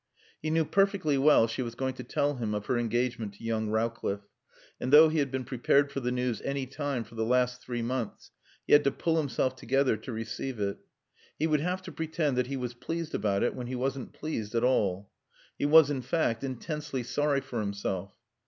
[0.41, 3.69] He knew perfectly well she was going to tell him of her engagement to young
[3.69, 4.25] Rowcliffe;
[4.79, 7.83] and though he had been prepared for the news any time for the last three
[7.83, 8.31] months
[8.65, 10.79] he had to pull himself together to receive it.
[11.37, 14.55] He would have to pretend that he was pleased about it when he wasn't pleased
[14.55, 15.11] at all.
[15.59, 18.11] He was, in fact, intensely sorry for himself.